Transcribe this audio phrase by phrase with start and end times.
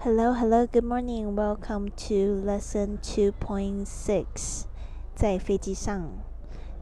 [0.00, 1.34] Hello, hello, good morning.
[1.34, 4.64] Welcome to lesson two point six。
[5.14, 6.08] 在飞机上，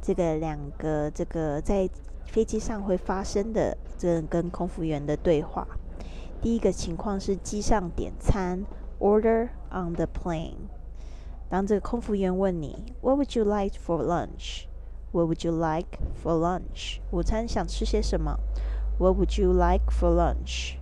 [0.03, 1.88] 这个两个这个在
[2.27, 5.67] 飞机上会发生的这跟空服员的对话。
[6.43, 8.64] 第一个情况是机上点餐，
[8.98, 10.68] order on the plane。
[11.48, 14.66] 当这个空服员问你，What would you like for lunch?
[15.12, 16.98] What would you like for lunch?
[17.12, 18.39] 午餐想吃些什么？
[18.98, 20.75] What would you like for lunch?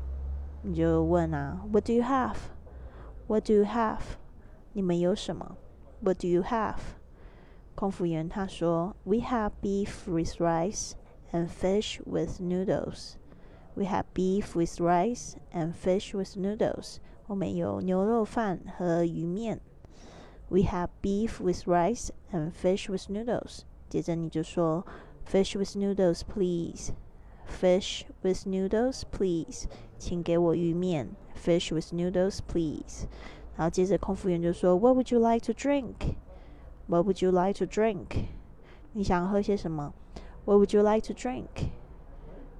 [0.63, 2.37] 你就问啊，What do you have?
[3.27, 4.01] What do you have?
[4.73, 5.57] 你们有什么？
[6.01, 6.77] What do you have?
[7.75, 10.93] 空服员他说，We have beef with rice
[11.33, 13.15] and fish with noodles.
[13.75, 16.97] We have beef with rice and fish with noodles.
[17.27, 19.61] 我们有牛肉饭和鱼面。
[20.49, 23.61] We have beef with rice and fish with noodles.
[23.89, 24.85] 接着你就说，
[25.27, 26.93] Fish with noodles, please.
[27.47, 29.67] Fish with noodles, please.
[29.99, 33.05] 请给我鱼面，Fish with noodles, please.
[33.57, 36.17] 然后接着空服员就说，What would you like to drink?
[36.87, 38.25] What would you like to drink?
[38.93, 39.93] 你想喝些什么？
[40.45, 41.71] What would you like to drink?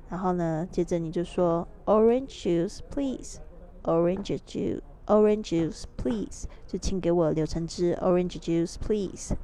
[0.09, 3.39] 然后呢，接着你就说，Orange juice, please.
[3.83, 6.45] Orange juice, orange juice, please.
[6.67, 9.35] 就请给我柳橙汁，Orange juice, please.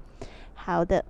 [0.54, 1.04] 好的。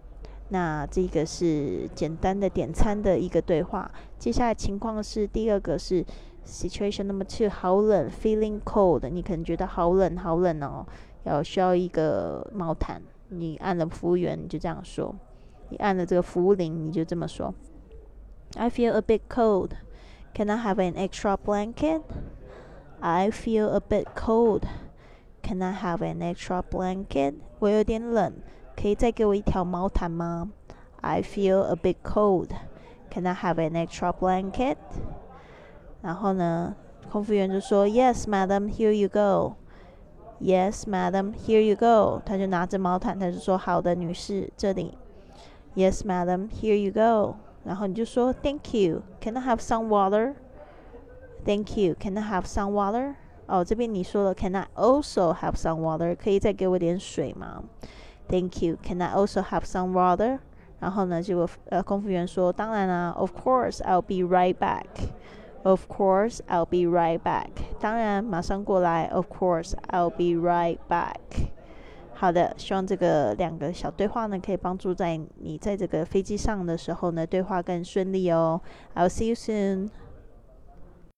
[0.50, 3.90] 那这个是简单的点餐的一个对话。
[4.23, 6.01] 接下来情况是第二个是
[6.45, 10.85] situation number two，好冷，feeling cold，你可能觉得好冷好冷哦，
[11.23, 13.01] 要需要一个毛毯。
[13.27, 15.13] 你按了服务员，你就这样说；
[15.67, 17.53] 你按了这个服务铃，你就这么说
[18.55, 19.71] ：I feel a bit cold.
[20.33, 22.03] Can I have an extra blanket?
[23.01, 24.61] I feel a bit cold.
[25.41, 27.33] Can I have an extra blanket?
[27.59, 28.31] 我有点冷。
[28.81, 30.49] 可以再给我一条毛毯吗
[31.01, 32.51] ？I feel a bit cold.
[33.12, 34.76] Can I have an extra blanket?
[36.02, 36.74] 然后呢，
[37.10, 38.68] 空服员就说：“Yes, madam.
[38.68, 39.56] Here you go.
[40.40, 41.32] Yes, madam.
[41.34, 44.96] Here you go.” 他就拿着毛毯，他就说：“好的，女士，这里。”
[45.74, 46.48] Yes, madam.
[46.50, 47.36] Here you go.
[47.64, 49.02] 然后你就说：“Thank you.
[49.20, 50.34] Can I have some water?
[51.44, 51.94] Thank you.
[51.98, 53.14] Can I have some water?”
[53.46, 56.14] 哦，这边你说了，Can I also have some water？
[56.14, 57.64] 可以再给我点水吗？
[58.28, 58.76] Thank you.
[58.82, 60.40] Can I also have some water?
[60.83, 64.83] 然后呢，结果呃，空服员说：“当然啦，Of course, I'll be right back.
[65.63, 67.51] Of course, I'll be right back.
[67.79, 69.05] 当然，马上过来。
[69.05, 71.47] Of course, I'll be right back.
[72.13, 78.59] 好的，希望这个两个小对话呢，可以帮助在你在这个飞机上的时候呢，对话更顺利哦。
[78.93, 79.89] I'll see you soon.